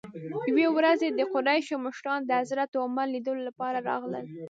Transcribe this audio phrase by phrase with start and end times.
[0.49, 4.25] یوې ورځ د قریشو مشران د حضرت عمر لیدلو لپاره راغلل.